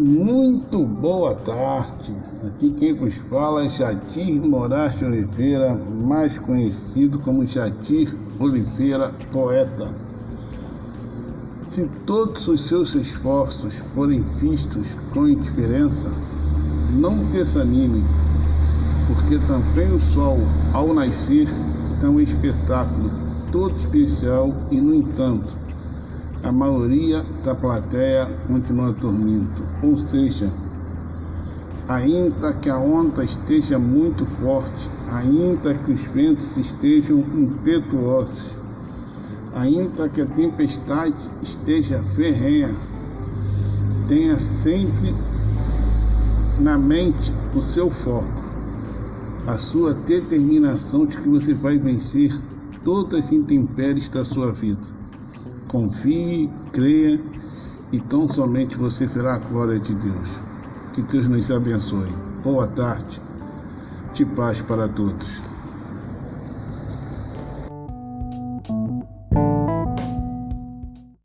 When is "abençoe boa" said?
61.48-62.66